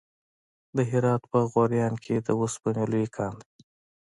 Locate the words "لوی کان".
2.91-3.33